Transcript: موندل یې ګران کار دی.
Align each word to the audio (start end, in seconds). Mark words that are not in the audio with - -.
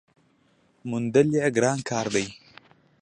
موندل 0.89 1.27
یې 1.37 1.45
ګران 1.55 1.79
کار 1.89 2.07
دی. 2.15 2.25